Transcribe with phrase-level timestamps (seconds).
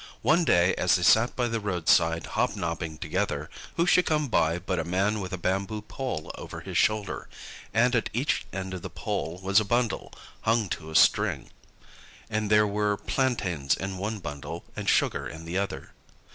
[0.23, 4.79] One day, as they sat by the roadside hobnobbing together, who should come by but
[4.79, 7.29] a man with a bamboo pole over his shoulder,
[7.71, 10.11] and at each end of the pole was a bundle
[10.41, 11.51] hung to a string;
[12.31, 15.91] and there were plantains in one bundle, and sugar in the other.